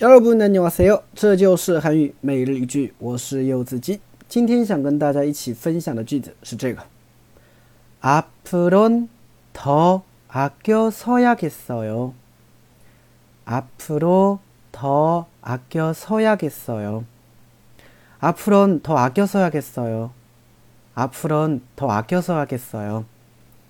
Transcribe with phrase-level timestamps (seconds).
[0.00, 1.02] 여러분 안녕하세요.
[1.14, 6.84] 这就是韩语每日一句我是柚子鸡今天想跟大家一起分享的句子是这个
[8.00, 9.08] 앞으론
[9.52, 12.14] 더 아껴 써야겠어요.
[13.44, 14.38] 앞으로
[14.70, 17.04] 더 아껴 써야겠어요.
[18.20, 20.12] 앞으론 더 아껴 써야겠어요.
[20.94, 23.04] 앞으론 더 아껴 써야겠어요.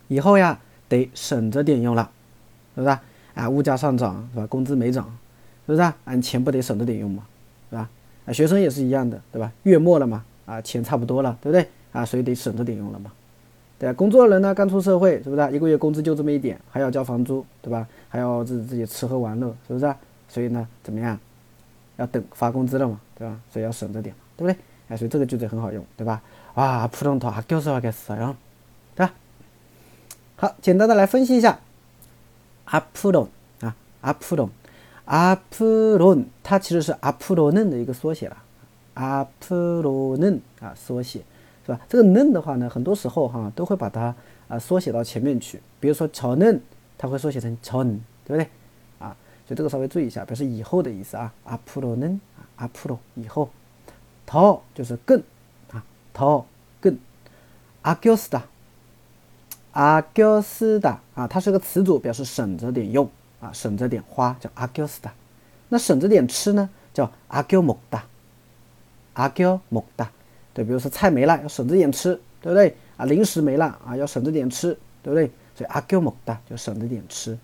[0.09, 0.61] 以后呀
[0.91, 2.11] 得省着点用了，
[2.75, 2.99] 对不对？
[3.35, 4.47] 啊，物价上涨是吧？
[4.47, 5.17] 工资没涨。
[5.66, 5.96] 是不是啊？
[6.06, 7.24] 俺钱不得省着点用嘛，
[7.70, 7.90] 是吧？
[8.26, 9.52] 啊，学生也是一样的，对吧？
[9.64, 11.68] 月末了嘛，啊，钱差不多了，对不对？
[11.92, 13.12] 啊，所以得省着点用了嘛，
[13.78, 13.94] 对吧？
[13.94, 15.52] 工作人呢，刚出社会，是不是？
[15.52, 17.88] 一个月工资就这么一点，还要交房租，对吧？
[18.10, 19.94] 还要自自己吃喝玩乐，是不是？
[20.28, 21.20] 所以呢，怎么样？
[21.98, 23.40] 要等发工资了嘛，对吧？
[23.52, 24.60] 所以要省着点，对不对？
[24.90, 26.22] 哎，所以这个句子很好用，对吧？
[26.56, 28.36] 啊，普通话就是要给使用，
[28.96, 29.14] 对吧？
[30.36, 31.60] 好，简单的来分析一下，
[32.66, 33.30] 啊普通
[33.62, 34.50] 啊，啊普通。
[35.06, 38.38] Apron，它其实是 Apron 的一个缩写了
[38.96, 41.22] ，Apron 啊缩写
[41.66, 41.80] 是吧？
[41.90, 44.16] 这个 N 的话呢，很多时候哈都会把它
[44.48, 46.60] 啊缩写到前面去，比如说 Chon，
[46.98, 48.50] 它会缩写成 Chon，对不对？
[49.00, 49.16] 啊，
[49.48, 51.34] 所以这个稍微注意一下，表示以后的意思啊。
[51.46, 53.50] Apron，Apron，以后。
[54.26, 55.22] 더就是更
[55.72, 56.46] 啊，더
[56.80, 56.98] 更。
[57.82, 58.44] 阿껴서 다，
[59.74, 63.10] 阿껴서다啊，它是个词组，表示省着点用。
[63.44, 65.14] 啊，省着点花叫阿胶斯达，
[65.68, 68.06] 那省着点吃呢叫阿胶木达，
[69.14, 70.10] 阿胶木达，
[70.54, 72.78] 对，比如说菜没了要省着点吃，对不对？
[72.96, 75.30] 啊，零食没了啊要省着点吃，对不对？
[75.56, 77.38] 所以阿胶木达就省着点吃，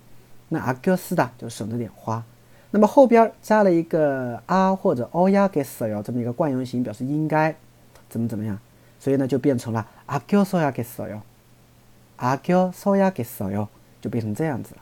[0.48, 2.24] 那阿胶斯达就省着点花。
[2.72, 7.54] 那么后边加了一个啊或者欧亚给斯哟这么一个惯用型，表示应该
[8.10, 8.58] 怎么怎么样，
[9.00, 11.22] 所以呢就变成了阿胶索亚给斯哟，
[12.16, 13.68] 阿胶索亚给斯哟，
[14.00, 14.82] 就变成这样子了。